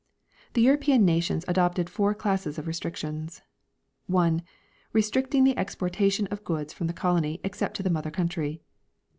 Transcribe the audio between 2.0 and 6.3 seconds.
classes of restrictions: 1. Restricting the exportation